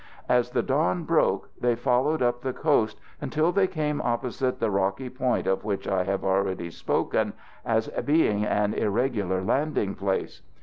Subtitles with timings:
[0.27, 5.11] As the dawn broke they followed up the coast until they came opposite that rocky
[5.11, 10.41] point of which I have already spoken as being an irregular landing place.